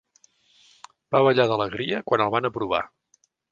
[1.17, 2.83] Va ballar d'alegria quan el van aprovar.